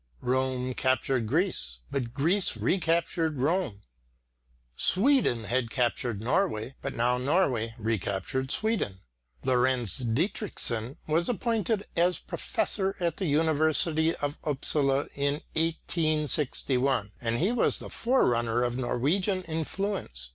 [0.23, 3.81] Rome captured Greece, but Greece re captured Rome.
[4.75, 9.01] Sweden had captured Norway, but now Norway re captured Sweden.
[9.43, 17.51] Lorenz Dietrichson was appointed as professor at the university of Upsala in 1861, and he
[17.51, 20.29] was the forerunner of Norwegian influence.